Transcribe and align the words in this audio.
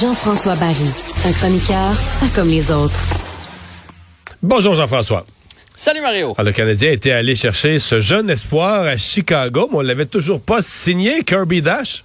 Jean-François 0.00 0.56
Barry, 0.56 0.74
un 1.26 1.32
chroniqueur 1.32 1.94
pas 2.20 2.28
comme 2.34 2.48
les 2.48 2.70
autres. 2.70 2.98
Bonjour 4.42 4.74
Jean-François. 4.74 5.26
Salut 5.74 6.00
Mario. 6.00 6.32
Alors, 6.38 6.44
le 6.44 6.52
Canadien 6.52 6.92
était 6.92 7.10
allé 7.10 7.34
chercher 7.34 7.78
ce 7.78 8.00
jeune 8.00 8.30
espoir 8.30 8.84
à 8.84 8.96
Chicago, 8.96 9.68
mais 9.70 9.78
on 9.78 9.82
l'avait 9.82 10.06
toujours 10.06 10.40
pas 10.40 10.62
signé, 10.62 11.24
Kirby 11.24 11.60
Dash. 11.60 12.04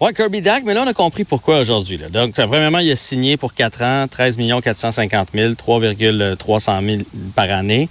Ouais, 0.00 0.14
Kirby 0.14 0.40
Dack, 0.40 0.62
mais 0.64 0.72
là, 0.72 0.82
on 0.82 0.86
a 0.86 0.94
compris 0.94 1.24
pourquoi 1.24 1.60
aujourd'hui. 1.60 2.00
Donc, 2.10 2.32
premièrement, 2.32 2.78
il 2.78 2.90
a 2.90 2.96
signé 2.96 3.36
pour 3.36 3.52
4 3.52 3.82
ans, 3.82 4.06
13 4.10 4.38
450 4.62 5.28
000, 5.34 5.54
3,300 5.56 6.80
000 6.82 7.02
par 7.36 7.50
année. 7.50 7.86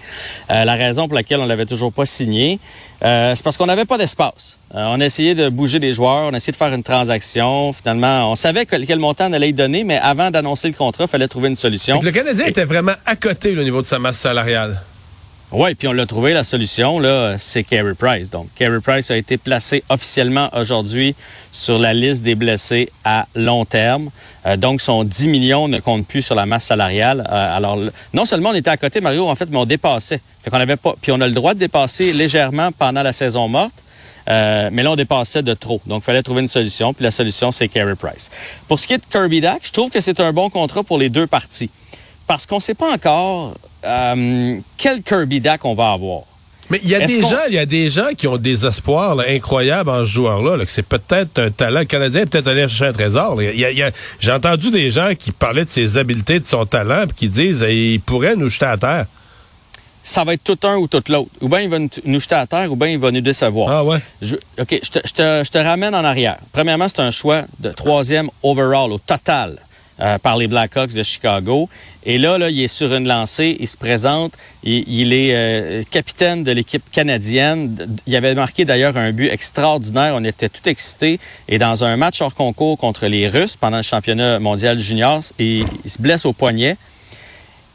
Euh, 0.49 0.65
la 0.65 0.73
raison 0.73 1.07
pour 1.07 1.13
laquelle 1.13 1.39
on 1.39 1.45
l'avait 1.45 1.67
toujours 1.67 1.93
pas 1.93 2.07
signé, 2.07 2.59
euh, 3.05 3.35
c'est 3.35 3.43
parce 3.43 3.57
qu'on 3.57 3.67
n'avait 3.67 3.85
pas 3.85 3.99
d'espace. 3.99 4.57
Euh, 4.73 4.87
on 4.87 4.99
a 5.01 5.05
essayé 5.05 5.35
de 5.35 5.49
bouger 5.49 5.77
des 5.77 5.93
joueurs, 5.93 6.29
on 6.31 6.34
a 6.34 6.37
essayé 6.37 6.51
de 6.51 6.57
faire 6.57 6.73
une 6.73 6.81
transaction. 6.81 7.73
Finalement, 7.73 8.31
on 8.31 8.35
savait 8.35 8.65
quel 8.65 8.98
montant 8.98 9.29
on 9.29 9.34
allait 9.34 9.49
y 9.49 9.53
donner, 9.53 9.84
mais 9.84 9.99
avant 9.99 10.31
d'annoncer 10.31 10.67
le 10.67 10.73
contrat, 10.73 11.03
il 11.03 11.12
fallait 11.12 11.27
trouver 11.27 11.49
une 11.49 11.57
solution. 11.57 12.01
le 12.01 12.09
Canadien 12.09 12.48
était 12.48 12.65
vraiment 12.65 12.95
à 13.05 13.15
côté 13.17 13.55
au 13.55 13.62
niveau 13.62 13.84
de 13.84 13.87
sa 13.87 13.99
masse 13.99 14.17
salariale. 14.17 14.81
Oui, 15.52 15.73
puis 15.73 15.88
on 15.88 15.94
l'a 15.94 16.05
trouvé, 16.05 16.34
la 16.34 16.44
solution, 16.44 16.99
là, 16.99 17.38
c'est 17.39 17.63
Carey 17.63 17.95
Price. 17.95 18.30
Donc, 18.30 18.49
Carey 18.53 18.80
Price 18.81 19.09
a 19.09 19.17
été 19.17 19.38
placé 19.38 19.84
officiellement 19.90 20.48
aujourd'hui 20.55 21.16
sur 21.52 21.80
la 21.80 21.91
liste 21.95 22.21
des 22.21 22.35
blessés 22.35 22.91
à 23.03 23.26
long 23.34 23.66
terme. 23.66 24.12
Euh, 24.45 24.57
donc, 24.57 24.80
son 24.80 25.04
10 25.04 25.27
millions 25.27 25.67
ne 25.67 25.80
compte 25.80 26.05
plus 26.05 26.21
sur 26.21 26.35
la 26.35 26.45
masse 26.45 26.66
salariale. 26.66 27.27
Euh, 27.27 27.57
alors, 27.57 27.80
non 28.13 28.26
seulement 28.26 28.49
on 28.52 28.54
était 28.54 28.70
à 28.70 28.77
côté, 28.77 29.02
Mario, 29.02 29.27
en 29.27 29.34
fait, 29.34 29.49
mais 29.49 29.57
on 29.57 29.66
dépassait. 29.66 30.21
Fait 30.43 30.52
qu'on 30.52 30.59
avait 30.59 30.76
pas, 30.76 30.93
puis 31.02 31.12
on 31.12 31.20
a 31.20 31.27
le 31.27 31.34
droit 31.34 31.55
de 31.55 31.59
dépasser 31.59 32.13
légèrement 32.13 32.71
pendant 32.71 33.01
la 33.01 33.12
saison 33.12 33.48
morte. 33.48 33.73
Euh, 34.27 34.70
mais 34.71 34.84
là, 34.84 34.91
on 34.91 34.95
dépassait 34.95 35.41
de 35.41 35.55
trop. 35.55 35.82
Donc, 35.88 36.04
il 36.04 36.05
fallait 36.05 36.21
trouver 36.21 36.41
une 36.41 36.48
solution. 36.48 36.93
Puis 36.93 37.04
la 37.04 37.10
solution, 37.10 37.51
c'est 37.51 37.70
Carey 37.70 37.95
Price. 37.95 38.29
Pour 38.68 38.79
ce 38.79 38.85
qui 38.85 38.93
est 38.93 38.99
de 38.99 39.05
Kirby 39.10 39.41
Dack, 39.41 39.62
je 39.63 39.71
trouve 39.71 39.90
que 39.90 39.99
c'est 39.99 40.20
un 40.20 40.32
bon 40.32 40.51
contrat 40.51 40.84
pour 40.84 40.99
les 40.99 41.10
deux 41.10 41.26
parties 41.26 41.71
parce 42.29 42.45
qu'on 42.45 42.57
ne 42.57 42.62
sait 42.62 42.76
pas 42.76 42.93
encore 42.93 43.55
euh, 43.85 44.58
quel 44.77 45.02
Kirby 45.02 45.40
Dack 45.41 45.66
on 45.66 45.76
va 45.76 45.91
avoir? 45.91 46.24
Mais 46.70 46.80
il 46.84 46.90
y 46.90 46.96
a 46.96 47.05
des 47.05 47.22
gens, 47.22 47.46
il 47.48 47.55
y 47.55 47.60
a 47.60 47.66
des 47.66 47.90
gens 47.90 48.10
qui 48.16 48.27
ont 48.27 48.38
des 48.38 48.66
espoirs 48.66 49.18
incroyables 49.27 49.90
en 49.90 50.02
ce 50.02 50.12
joueur-là, 50.12 50.63
que 50.63 50.72
c'est 50.72 50.84
peut-être 50.84 51.40
un 51.40 51.49
talent 51.49 51.84
canadien, 51.85 52.27
peut-être 52.27 52.48
aller 52.48 52.68
chercher 52.68 52.85
un 52.85 52.94
trésor. 52.94 53.40
J'ai 54.20 54.32
entendu 54.32 54.70
des 54.70 54.91
gens 54.91 55.13
qui 55.18 55.32
parlaient 55.32 55.66
de 55.66 55.70
ses 55.70 55.98
habiletés, 55.98 56.40
de 56.40 56.46
son 56.46 56.66
talent, 56.66 57.05
puis 57.07 57.18
qui 57.18 57.30
disent 57.30 57.66
il 57.68 58.00
pourrait 58.02 58.35
nous 58.35 58.50
jeter 58.50 58.66
à 58.66 58.77
terre. 58.77 59.05
Ça 60.04 60.24
va 60.24 60.34
être 60.34 60.44
tout 60.44 60.60
un 60.63 60.77
ou 60.77 60.88
tout 60.88 61.04
l'autre. 61.10 61.30
Ou 61.41 61.50
bien 61.50 61.62
il 61.62 61.70
va 61.70 61.80
nous 61.80 62.20
jeter 62.20 62.35
à 62.35 62.46
terre, 62.46 62.72
ou 62.72 62.76
bien 62.76 62.90
il 62.90 63.00
va 63.00 63.12
nous 63.12 63.22
décevoir. 63.22 63.70
Ah 63.70 63.84
ouais. 63.84 64.00
OK, 64.59 64.80
je 64.84 64.90
te, 64.90 65.00
je 65.44 65.50
te 65.50 65.57
ramène 65.57 65.94
en 65.96 66.03
arrière. 66.03 66.38
Premièrement, 66.52 66.88
c'est 66.88 67.02
un 67.02 67.12
choix 67.12 67.44
de 67.59 67.72
troisième 67.72 68.30
overall 68.44 68.91
au 68.91 69.00
total 69.00 69.59
euh, 70.01 70.17
par 70.17 70.38
les 70.38 70.47
Blackhawks 70.47 70.94
de 70.94 71.03
Chicago. 71.03 71.69
Et 72.05 72.17
là, 72.17 72.38
il 72.50 72.61
est 72.61 72.67
sur 72.67 72.94
une 72.94 73.07
lancée, 73.07 73.57
il 73.59 73.67
se 73.67 73.75
présente, 73.75 74.33
il, 74.63 75.13
est 75.13 75.35
euh, 75.35 75.83
capitaine 75.89 76.44
de 76.44 76.51
l'équipe 76.51 76.83
canadienne. 76.91 77.97
Il 78.07 78.16
avait 78.16 78.35
marqué 78.35 78.66
d'ailleurs 78.66 78.95
un 78.97 79.11
but 79.11 79.27
extraordinaire, 79.27 80.13
on 80.16 80.23
était 80.23 80.50
tout 80.50 80.67
excités. 80.67 81.19
Et 81.47 81.57
dans 81.57 81.83
un 81.83 81.97
match 81.97 82.22
hors 82.22 82.33
concours 82.33 82.77
contre 82.77 83.07
les 83.07 83.27
Russes 83.27 83.57
pendant 83.57 83.77
le 83.77 83.83
championnat 83.83 84.39
mondial 84.39 84.79
junior, 84.79 85.22
il 85.38 85.66
se 85.85 86.01
blesse 86.01 86.25
au 86.25 86.33
poignet. 86.33 86.77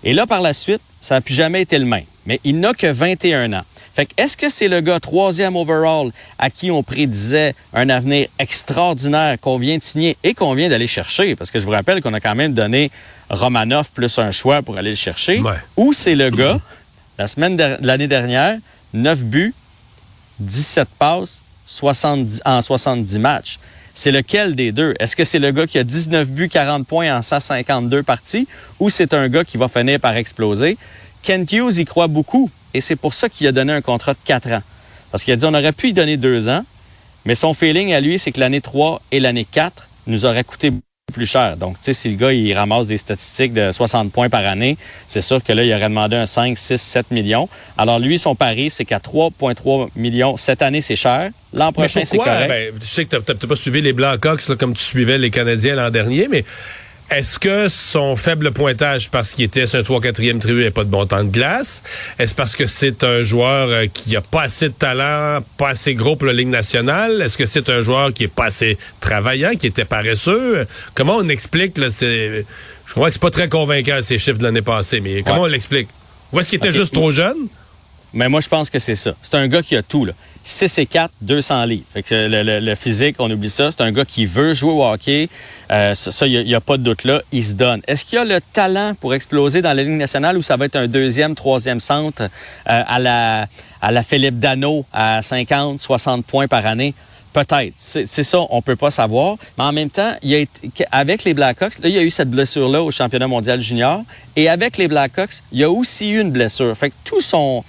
Et 0.02 0.12
là, 0.12 0.26
par 0.26 0.42
la 0.42 0.52
suite, 0.52 0.82
ça 1.00 1.16
n'a 1.16 1.20
plus 1.20 1.34
jamais 1.34 1.62
été 1.62 1.78
le 1.78 1.84
même. 1.84 2.04
Mais 2.26 2.40
il 2.44 2.60
n'a 2.60 2.72
que 2.72 2.86
21 2.86 3.52
ans. 3.52 3.64
Fait 3.94 4.06
que 4.06 4.12
est-ce 4.16 4.36
que 4.36 4.48
c'est 4.48 4.66
le 4.66 4.80
gars 4.80 4.98
troisième 4.98 5.54
overall 5.54 6.10
à 6.38 6.50
qui 6.50 6.72
on 6.72 6.82
prédisait 6.82 7.54
un 7.72 7.88
avenir 7.88 8.26
extraordinaire 8.40 9.38
qu'on 9.40 9.56
vient 9.58 9.78
de 9.78 9.82
signer 9.82 10.16
et 10.24 10.34
qu'on 10.34 10.54
vient 10.54 10.68
d'aller 10.68 10.88
chercher? 10.88 11.36
Parce 11.36 11.52
que 11.52 11.60
je 11.60 11.64
vous 11.64 11.70
rappelle 11.70 12.02
qu'on 12.02 12.12
a 12.12 12.20
quand 12.20 12.34
même 12.34 12.54
donné 12.54 12.90
Romanov 13.30 13.90
plus 13.94 14.18
un 14.18 14.32
choix 14.32 14.62
pour 14.62 14.76
aller 14.78 14.90
le 14.90 14.96
chercher. 14.96 15.40
Ou 15.76 15.92
c'est 15.92 16.16
le 16.16 16.30
gars, 16.30 16.58
la 17.18 17.28
semaine 17.28 17.56
de 17.56 17.76
l'année 17.82 18.08
dernière, 18.08 18.58
9 18.94 19.22
buts, 19.22 19.54
17 20.40 20.88
passes, 20.98 21.42
70, 21.66 22.42
en 22.44 22.62
70 22.62 23.18
matchs. 23.20 23.58
C'est 23.94 24.10
lequel 24.10 24.56
des 24.56 24.72
deux? 24.72 24.94
Est-ce 24.98 25.14
que 25.14 25.22
c'est 25.22 25.38
le 25.38 25.52
gars 25.52 25.68
qui 25.68 25.78
a 25.78 25.84
19 25.84 26.28
buts, 26.28 26.48
40 26.48 26.84
points 26.84 27.16
en 27.16 27.22
152 27.22 28.02
parties 28.02 28.48
ou 28.80 28.90
c'est 28.90 29.14
un 29.14 29.28
gars 29.28 29.44
qui 29.44 29.56
va 29.56 29.68
finir 29.68 30.00
par 30.00 30.16
exploser? 30.16 30.76
Kent 31.22 31.52
Hughes 31.52 31.78
y 31.78 31.84
croit 31.84 32.08
beaucoup. 32.08 32.50
Et 32.74 32.80
c'est 32.80 32.96
pour 32.96 33.14
ça 33.14 33.28
qu'il 33.28 33.46
a 33.46 33.52
donné 33.52 33.72
un 33.72 33.80
contrat 33.80 34.12
de 34.12 34.18
quatre 34.24 34.48
ans. 34.48 34.62
Parce 35.10 35.24
qu'il 35.24 35.32
a 35.32 35.36
dit 35.36 35.46
on 35.46 35.54
aurait 35.54 35.72
pu 35.72 35.88
y 35.88 35.92
donner 35.92 36.16
deux 36.16 36.48
ans, 36.48 36.64
mais 37.24 37.34
son 37.34 37.54
feeling 37.54 37.92
à 37.94 38.00
lui, 38.00 38.18
c'est 38.18 38.32
que 38.32 38.40
l'année 38.40 38.60
3 38.60 39.00
et 39.12 39.20
l'année 39.20 39.46
4 39.50 39.88
nous 40.08 40.26
auraient 40.26 40.44
coûté 40.44 40.70
beaucoup 40.70 40.82
plus 41.12 41.26
cher. 41.26 41.56
Donc, 41.56 41.74
tu 41.74 41.84
sais, 41.84 41.92
si 41.92 42.08
le 42.10 42.16
gars, 42.16 42.32
il 42.32 42.52
ramasse 42.52 42.88
des 42.88 42.98
statistiques 42.98 43.54
de 43.54 43.72
60 43.72 44.10
points 44.12 44.28
par 44.28 44.44
année, 44.44 44.76
c'est 45.06 45.22
sûr 45.22 45.42
que 45.42 45.52
là, 45.52 45.64
il 45.64 45.72
aurait 45.72 45.88
demandé 45.88 46.16
un 46.16 46.26
5, 46.26 46.58
6, 46.58 46.76
7 46.76 47.10
millions. 47.12 47.48
Alors, 47.78 47.98
lui, 47.98 48.18
son 48.18 48.34
pari, 48.34 48.70
c'est 48.70 48.84
qu'à 48.84 48.98
3,3 48.98 49.90
millions, 49.96 50.36
cette 50.36 50.60
année, 50.60 50.80
c'est 50.80 50.96
cher. 50.96 51.30
L'an 51.52 51.72
prochain, 51.72 52.02
c'est 52.04 52.18
correct. 52.18 52.48
Ben, 52.48 52.74
je 52.80 52.86
sais 52.86 53.04
que 53.04 53.16
tu 53.16 53.32
n'as 53.32 53.48
pas 53.48 53.56
suivi 53.56 53.80
les 53.80 53.92
Blackhawks 53.92 54.56
comme 54.56 54.74
tu 54.74 54.82
suivais 54.82 55.16
les 55.16 55.30
Canadiens 55.30 55.76
l'an 55.76 55.90
dernier, 55.90 56.26
mais 56.28 56.44
est-ce 57.10 57.38
que 57.38 57.68
son 57.68 58.16
faible 58.16 58.50
pointage, 58.52 59.10
parce 59.10 59.34
qu'il 59.34 59.44
était 59.44 59.66
sur 59.66 59.78
un 59.78 59.82
3-4e 59.82 60.38
trio, 60.38 60.60
et 60.60 60.70
pas 60.70 60.84
de 60.84 60.90
bon 60.90 61.06
temps 61.06 61.22
de 61.22 61.30
glace? 61.30 61.82
Est-ce 62.18 62.34
parce 62.34 62.56
que 62.56 62.66
c'est 62.66 63.04
un 63.04 63.22
joueur 63.22 63.68
euh, 63.68 63.86
qui 63.92 64.16
a 64.16 64.20
pas 64.20 64.42
assez 64.42 64.68
de 64.70 64.74
talent, 64.74 65.44
pas 65.58 65.70
assez 65.70 65.94
gros 65.94 66.16
pour 66.16 66.26
la 66.26 66.32
Ligue 66.32 66.48
nationale? 66.48 67.20
Est-ce 67.20 67.36
que 67.36 67.46
c'est 67.46 67.68
un 67.68 67.82
joueur 67.82 68.12
qui 68.12 68.24
est 68.24 68.34
pas 68.34 68.46
assez 68.46 68.78
travaillant, 69.00 69.54
qui 69.54 69.66
était 69.66 69.84
paresseux? 69.84 70.66
Comment 70.94 71.16
on 71.16 71.28
explique, 71.28 71.76
là, 71.78 71.90
c'est, 71.90 72.46
je 72.86 72.92
crois 72.92 73.08
que 73.08 73.12
c'est 73.12 73.22
pas 73.22 73.30
très 73.30 73.48
convaincant, 73.48 73.98
ces 74.02 74.18
chiffres 74.18 74.38
de 74.38 74.44
l'année 74.44 74.62
passée, 74.62 75.00
mais 75.00 75.22
comment 75.22 75.42
on 75.42 75.46
l'explique? 75.46 75.88
Ou 76.32 76.40
est-ce 76.40 76.48
qu'il 76.48 76.56
était 76.56 76.72
juste 76.72 76.94
trop 76.94 77.10
jeune? 77.10 77.48
Mais 78.14 78.28
moi, 78.28 78.40
je 78.40 78.48
pense 78.48 78.70
que 78.70 78.78
c'est 78.78 78.94
ça. 78.94 79.14
C'est 79.20 79.34
un 79.34 79.48
gars 79.48 79.62
qui 79.62 79.76
a 79.76 79.82
tout, 79.82 80.04
là. 80.04 80.12
6 80.44 80.78
et 80.78 80.86
4, 80.86 81.10
200 81.22 81.64
livres. 81.64 81.84
Fait 81.92 82.02
que 82.02 82.14
le, 82.14 82.74
physique, 82.74 83.16
on 83.18 83.30
oublie 83.30 83.50
ça. 83.50 83.70
C'est 83.70 83.80
un 83.80 83.90
gars 83.92 84.04
qui 84.04 84.26
veut 84.26 84.52
jouer 84.52 84.72
au 84.72 84.84
hockey. 84.84 85.28
Euh, 85.70 85.94
ça, 85.94 86.26
il 86.26 86.44
n'y 86.44 86.54
a, 86.54 86.60
pas 86.60 86.76
de 86.76 86.82
doute 86.82 87.04
là. 87.04 87.22
Il 87.32 87.44
se 87.44 87.54
donne. 87.54 87.80
Est-ce 87.88 88.04
qu'il 88.04 88.18
a 88.18 88.24
le 88.24 88.40
talent 88.52 88.92
pour 89.00 89.14
exploser 89.14 89.62
dans 89.62 89.72
la 89.72 89.82
Ligue 89.82 89.94
nationale 89.94 90.36
ou 90.36 90.42
ça 90.42 90.56
va 90.56 90.66
être 90.66 90.76
un 90.76 90.86
deuxième, 90.86 91.34
troisième 91.34 91.80
centre 91.80 92.22
euh, 92.22 92.28
à, 92.66 92.98
la, 92.98 93.46
à 93.80 93.90
la 93.90 94.02
Philippe 94.02 94.38
Dano 94.38 94.84
à 94.92 95.22
50, 95.22 95.80
60 95.80 96.26
points 96.26 96.46
par 96.46 96.66
année? 96.66 96.94
Peut-être. 97.34 97.74
C'est 97.76 98.22
ça, 98.22 98.38
on 98.48 98.62
peut 98.62 98.76
pas 98.76 98.92
savoir. 98.92 99.36
Mais 99.58 99.64
en 99.64 99.72
même 99.72 99.90
temps, 99.90 100.14
il 100.22 100.34
a 100.34 100.44
avec 100.92 101.24
les 101.24 101.34
Blackhawks, 101.34 101.80
là, 101.82 101.88
il 101.88 101.94
y 101.94 101.98
a 101.98 102.02
eu 102.02 102.10
cette 102.10 102.30
blessure-là 102.30 102.82
au 102.82 102.92
championnat 102.92 103.26
mondial 103.26 103.60
junior. 103.60 104.02
Et 104.36 104.48
avec 104.48 104.78
les 104.78 104.86
Blackhawks, 104.86 105.42
il 105.50 105.58
y 105.58 105.64
a 105.64 105.70
aussi 105.70 106.10
eu 106.10 106.20
une 106.20 106.30
blessure. 106.30 106.76
Fait 106.76 106.90
que 106.90 106.94
tout 107.04 107.20
son... 107.20 107.64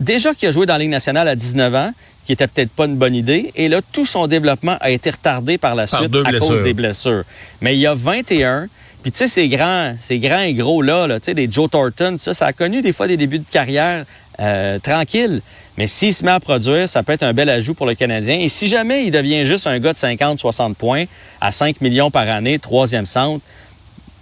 Déjà 0.00 0.34
qu'il 0.34 0.48
a 0.48 0.52
joué 0.52 0.64
dans 0.64 0.72
la 0.72 0.78
Ligue 0.78 0.90
nationale 0.90 1.28
à 1.28 1.36
19 1.36 1.74
ans, 1.74 1.92
qui 2.24 2.32
était 2.32 2.46
peut-être 2.46 2.70
pas 2.70 2.86
une 2.86 2.96
bonne 2.96 3.14
idée. 3.14 3.52
Et 3.56 3.68
là, 3.68 3.80
tout 3.92 4.06
son 4.06 4.26
développement 4.26 4.76
a 4.80 4.90
été 4.90 5.10
retardé 5.10 5.58
par 5.58 5.74
la 5.74 5.86
suite 5.86 6.16
à 6.24 6.32
cause 6.38 6.62
des 6.62 6.72
blessures. 6.72 7.24
Mais 7.60 7.76
il 7.76 7.80
y 7.80 7.86
a 7.86 7.94
21. 7.94 8.68
Puis 9.02 9.12
tu 9.12 9.18
sais, 9.18 9.28
ces 9.28 9.48
grands, 9.48 9.94
ces 9.98 10.18
grands 10.18 10.42
et 10.42 10.52
gros 10.52 10.82
là, 10.82 11.06
tu 11.18 11.26
sais, 11.26 11.34
des 11.34 11.50
Joe 11.50 11.70
Thornton, 11.70 12.16
ça, 12.18 12.34
ça 12.34 12.46
a 12.46 12.52
connu 12.52 12.82
des 12.82 12.92
fois 12.92 13.06
des 13.06 13.16
débuts 13.16 13.38
de 13.38 13.50
carrière 13.50 14.04
euh, 14.40 14.78
tranquilles. 14.78 15.40
Mais 15.78 15.86
s'il 15.86 16.12
se 16.12 16.24
met 16.24 16.30
à 16.30 16.40
produire, 16.40 16.88
ça 16.88 17.02
peut 17.02 17.12
être 17.12 17.22
un 17.22 17.32
bel 17.32 17.48
ajout 17.48 17.74
pour 17.74 17.86
le 17.86 17.94
Canadien. 17.94 18.38
Et 18.38 18.48
si 18.50 18.68
jamais 18.68 19.06
il 19.06 19.10
devient 19.10 19.46
juste 19.46 19.66
un 19.66 19.78
gars 19.78 19.94
de 19.94 19.98
50-60 19.98 20.74
points 20.74 21.04
à 21.40 21.52
5 21.52 21.80
millions 21.80 22.10
par 22.10 22.28
année, 22.28 22.58
troisième 22.58 23.06
centre, 23.06 23.42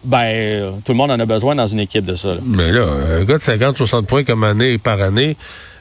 ben, 0.04 0.24
euh, 0.24 0.70
tout 0.84 0.92
le 0.92 0.98
monde 0.98 1.10
en 1.10 1.18
a 1.18 1.26
besoin 1.26 1.56
dans 1.56 1.66
une 1.66 1.80
équipe 1.80 2.04
de 2.04 2.14
ça. 2.14 2.36
Mais 2.44 2.70
là, 2.70 2.86
un 3.18 3.24
gars 3.24 3.38
de 3.38 3.42
50-60 3.42 4.04
points 4.04 4.22
comme 4.22 4.44
année 4.44 4.78
par 4.78 5.02
année, 5.02 5.36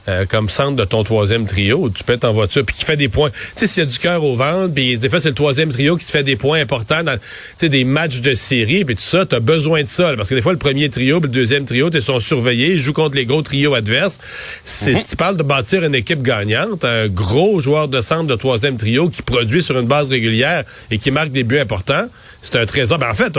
euh, 0.10 0.26
comme 0.26 0.50
centre 0.50 0.76
de 0.76 0.86
ton 0.86 1.04
troisième 1.04 1.46
trio, 1.46 1.90
tu 1.90 2.04
pètes 2.04 2.24
en 2.24 2.34
voiture, 2.34 2.64
puis 2.66 2.76
qui 2.76 2.86
fait 2.86 2.96
des 2.96 3.10
points. 3.10 3.30
Tu 3.30 3.38
sais, 3.56 3.68
s'il 3.68 3.84
y 3.84 3.86
a 3.86 3.90
du 3.90 3.98
cœur 4.00 4.24
au 4.24 4.36
ventre, 4.36 4.74
puis 4.74 4.98
des 4.98 5.10
fois, 5.10 5.20
c'est 5.20 5.30
le 5.30 5.36
troisième 5.36 5.72
trio 5.72 5.98
qui 5.98 6.06
te 6.06 6.12
fait 6.12 6.24
des 6.24 6.36
points 6.36 6.62
importants 6.62 7.04
dans 7.04 7.20
des 7.62 7.84
matchs 7.84 8.22
de 8.22 8.34
série, 8.34 8.86
puis 8.86 8.96
tout 8.96 9.02
ça, 9.02 9.26
tu 9.26 9.36
as 9.36 9.40
besoin 9.40 9.84
de 9.84 9.90
ça. 9.90 10.14
parce 10.16 10.30
que 10.30 10.36
des 10.36 10.42
fois, 10.42 10.54
le 10.54 10.58
premier 10.58 10.90
trio, 10.90 11.20
puis 11.20 11.30
le 11.30 11.34
deuxième 11.34 11.66
trio, 11.66 11.90
tu 11.90 12.02
sont 12.02 12.20
surveillés, 12.20 12.74
ils 12.74 12.80
jouent 12.80 12.94
contre 12.94 13.16
les 13.16 13.26
gros 13.26 13.42
trios 13.42 13.74
adverses. 13.74 14.20
C'est, 14.64 14.94
mhm. 14.94 15.04
Tu 15.10 15.16
parles 15.16 15.38
de 15.38 15.44
bâtir 15.44 15.84
une 15.84 15.96
équipe 15.96 16.22
gagnante, 16.22 16.86
un 16.86 17.08
gros 17.08 17.60
joueur 17.60 17.88
de 17.88 18.02
centre 18.02 18.28
de 18.28 18.36
troisième 18.36 18.78
trio 18.78 19.10
qui 19.10 19.22
produit 19.22 19.62
sur 19.62 19.78
une 19.78 19.88
base 19.88 20.10
régulière 20.10 20.64
et 20.90 21.00
qui 21.00 21.12
marque 21.12 21.32
des 21.32 21.44
buts 21.44 21.60
importants. 21.60 22.08
C'est 22.42 22.56
un 22.58 22.66
trésor. 22.66 22.98
Ben, 22.98 23.10
en 23.10 23.14
fait, 23.14 23.38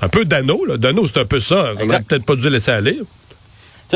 un 0.00 0.08
peu 0.08 0.24
d'anneau. 0.24 0.64
D'anneau, 0.76 1.06
c'est 1.06 1.20
un 1.20 1.24
peu 1.24 1.40
ça. 1.40 1.72
On 1.80 1.86
n'a 1.86 2.00
peut-être 2.00 2.24
pas 2.24 2.36
dû 2.36 2.48
laisser 2.48 2.70
aller 2.70 2.98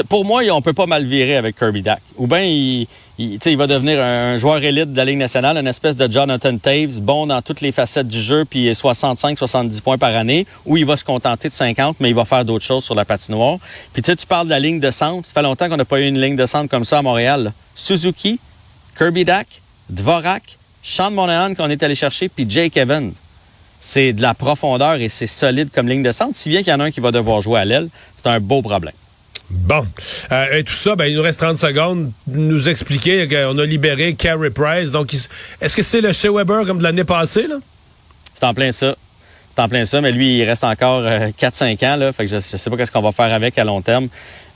pour 0.03 0.25
moi, 0.25 0.43
on 0.53 0.63
peut 0.63 0.73
pas 0.73 0.87
mal 0.87 1.05
virer 1.05 1.37
avec 1.37 1.57
Kirby 1.57 1.83
Dack. 1.83 2.01
Ou 2.17 2.27
bien 2.27 2.41
il, 2.43 3.57
va 3.57 3.67
devenir 3.67 4.03
un 4.03 4.39
joueur 4.39 4.63
élite 4.63 4.93
de 4.93 4.97
la 4.97 5.05
Ligue 5.05 5.19
nationale, 5.19 5.57
une 5.57 5.67
espèce 5.67 5.97
de 5.97 6.11
Jonathan 6.11 6.57
Taves, 6.59 7.01
bon 7.01 7.27
dans 7.27 7.43
toutes 7.43 7.61
les 7.61 7.73
facettes 7.73 8.09
du 8.09 8.21
jeu, 8.21 8.45
puis 8.45 8.71
65-70 8.71 9.81
points 9.81 9.99
par 9.99 10.15
année, 10.15 10.47
ou 10.67 10.77
il 10.77 10.85
va 10.85 10.97
se 10.97 11.05
contenter 11.05 11.49
de 11.49 11.55
50, 11.55 11.97
mais 12.01 12.11
il 12.11 12.15
va 12.15 12.25
faire 12.25 12.45
d'autres 12.45 12.65
choses 12.65 12.85
sur 12.85 12.95
la 12.95 13.05
patinoire. 13.05 13.59
Puis 13.93 14.03
tu 14.03 14.11
sais, 14.11 14.17
tu 14.17 14.27
parles 14.27 14.47
de 14.47 14.51
la 14.51 14.61
ligne 14.61 14.81
de 14.81 14.91
centre. 14.91 15.27
Ça 15.27 15.35
fait 15.35 15.43
longtemps 15.43 15.69
qu'on 15.69 15.77
n'a 15.77 15.85
pas 15.85 16.01
eu 16.01 16.07
une 16.07 16.21
ligne 16.21 16.37
de 16.37 16.47
centre 16.47 16.71
comme 16.71 16.85
ça 16.85 16.99
à 16.99 17.03
Montréal. 17.03 17.53
Suzuki, 17.75 18.39
Kirby 18.97 19.25
Dak, 19.25 19.47
Dvorak, 19.91 20.59
Sean 20.83 21.11
Monahan 21.11 21.55
qu'on 21.55 21.71
est 21.71 21.83
allé 21.83 21.95
chercher, 21.95 22.29
puis 22.29 22.47
Jake 22.49 22.77
Evans. 22.77 23.13
C'est 23.81 24.13
de 24.13 24.23
la 24.23 24.35
profondeur 24.35 24.95
et 24.95 25.09
c'est 25.09 25.27
solide 25.27 25.71
comme 25.73 25.89
ligne 25.89 26.03
de 26.03 26.13
centre, 26.13 26.37
si 26.37 26.49
bien 26.49 26.63
qu'il 26.63 26.73
y 26.73 26.75
en 26.75 26.81
a 26.81 26.85
un 26.85 26.91
qui 26.91 27.01
va 27.01 27.13
devoir 27.13 27.41
jouer 27.41 27.61
à 27.61 27.65
l'aile. 27.65 27.89
C'est 28.17 28.29
un 28.29 28.41
beau 28.41 28.61
problème. 28.61 28.95
Bon. 29.51 29.87
Euh, 30.31 30.59
et 30.59 30.65
tout 30.65 30.73
ça, 30.73 30.95
ben, 30.95 31.07
il 31.07 31.17
nous 31.17 31.23
reste 31.23 31.41
30 31.41 31.59
secondes. 31.59 32.13
Nous 32.27 32.69
expliquer 32.69 33.27
qu'on 33.29 33.57
a 33.59 33.65
libéré 33.65 34.15
Carey 34.15 34.51
Price. 34.51 34.91
Donc, 34.91 35.15
est-ce 35.61 35.77
que 35.77 35.83
c'est 35.83 36.01
le 36.01 36.13
chez 36.13 36.29
Weber 36.29 36.65
comme 36.67 36.79
de 36.79 36.83
l'année 36.83 37.05
passée, 37.05 37.47
là? 37.47 37.57
C'est 38.35 38.45
en 38.45 38.55
plein 38.55 38.73
ça. 38.73 38.95
C'est 39.59 39.65
en 39.65 39.69
plein 39.69 39.85
ça, 39.85 40.01
mais 40.01 40.13
lui, 40.13 40.39
il 40.39 40.45
reste 40.45 40.63
encore 40.63 41.03
4-5 41.03 41.85
ans, 41.85 41.97
là. 41.97 42.13
Fait 42.13 42.27
que 42.27 42.31
je, 42.31 42.37
ne 42.37 42.41
sais 42.41 42.71
pas 42.71 42.77
qu'est-ce 42.77 42.93
qu'on 42.93 43.03
va 43.03 43.11
faire 43.11 43.35
avec 43.35 43.59
à 43.59 43.65
long 43.65 43.83
terme. 43.83 44.07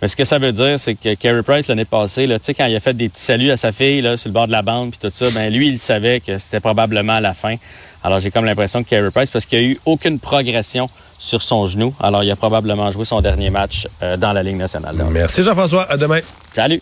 Mais 0.00 0.06
ce 0.06 0.14
que 0.14 0.22
ça 0.22 0.38
veut 0.38 0.52
dire, 0.52 0.78
c'est 0.78 0.94
que 0.94 1.14
Carey 1.14 1.42
Price, 1.42 1.66
l'année 1.66 1.84
passée, 1.84 2.28
là, 2.28 2.36
quand 2.38 2.66
il 2.66 2.76
a 2.76 2.78
fait 2.78 2.94
des 2.94 3.08
petits 3.08 3.24
saluts 3.24 3.50
à 3.50 3.56
sa 3.56 3.72
fille, 3.72 4.00
là, 4.00 4.16
sur 4.16 4.28
le 4.28 4.32
bord 4.34 4.46
de 4.46 4.52
la 4.52 4.62
bande, 4.62 4.90
puis 4.90 5.00
tout 5.02 5.10
ça, 5.12 5.28
ben, 5.30 5.52
lui, 5.52 5.70
il 5.70 5.80
savait 5.80 6.20
que 6.20 6.38
c'était 6.38 6.60
probablement 6.60 7.18
la 7.18 7.34
fin. 7.34 7.56
Alors, 8.04 8.20
j'ai 8.20 8.30
comme 8.30 8.44
l'impression 8.44 8.84
que 8.84 8.90
Carey 8.90 9.10
Price, 9.10 9.32
parce 9.32 9.44
qu'il 9.44 9.58
n'y 9.58 9.64
a 9.64 9.68
eu 9.70 9.78
aucune 9.86 10.20
progression 10.20 10.86
sur 11.18 11.42
son 11.42 11.66
genou. 11.66 11.92
Alors, 11.98 12.22
il 12.22 12.30
a 12.30 12.36
probablement 12.36 12.92
joué 12.92 13.04
son 13.04 13.20
dernier 13.20 13.50
match 13.50 13.88
euh, 14.04 14.16
dans 14.16 14.32
la 14.32 14.44
Ligue 14.44 14.56
nationale. 14.56 14.94
Merci 15.10 15.42
Jean-François. 15.42 15.90
À 15.90 15.96
demain. 15.96 16.20
Salut. 16.52 16.80